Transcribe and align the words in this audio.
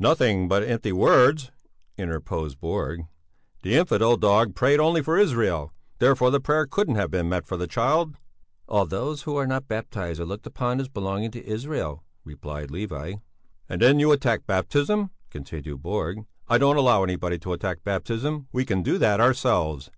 "Nothing 0.00 0.48
but 0.48 0.64
empty 0.64 0.90
words," 0.90 1.52
interposed 1.96 2.58
Borg. 2.58 3.02
"The 3.62 3.76
infidel 3.76 4.16
dog 4.16 4.56
prayed 4.56 4.80
only 4.80 5.00
for 5.04 5.16
Israel; 5.16 5.72
therefore 6.00 6.32
the 6.32 6.40
prayer 6.40 6.66
couldn't 6.66 6.96
have 6.96 7.12
been 7.12 7.28
meant 7.28 7.46
for 7.46 7.56
the 7.56 7.68
child." 7.68 8.16
"All 8.66 8.86
those 8.86 9.22
who 9.22 9.36
are 9.36 9.46
not 9.46 9.68
baptized 9.68 10.18
are 10.18 10.24
looked 10.24 10.48
upon 10.48 10.80
as 10.80 10.88
belonging 10.88 11.30
to 11.30 11.46
Israel," 11.46 12.02
replied 12.24 12.72
Levi. 12.72 13.18
"And 13.68 13.80
then 13.80 14.00
you 14.00 14.10
attacked 14.10 14.48
baptism," 14.48 15.10
continued 15.30 15.80
Borg. 15.80 16.24
"I 16.48 16.58
don't 16.58 16.76
allow 16.76 17.04
anybody 17.04 17.38
to 17.38 17.52
attack 17.52 17.84
baptism 17.84 18.48
we 18.50 18.64
can 18.64 18.82
do 18.82 18.98
that 18.98 19.20
ourselves. 19.20 19.92